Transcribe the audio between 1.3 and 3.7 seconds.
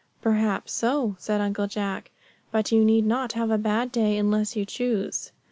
Uncle Jack; "but you need not have a